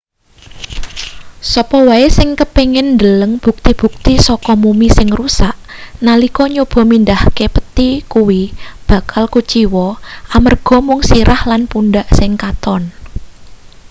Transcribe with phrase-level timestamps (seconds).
[1.51, 5.55] sapa wae sing kepingin ndeleng bukti-bukti saka mumi sing rusak
[6.05, 8.41] nalika nyoba mindhahke pethi kuwi
[8.89, 9.87] bakal kuciwa
[10.37, 12.83] amarga mung sirah lan pundhak sing katon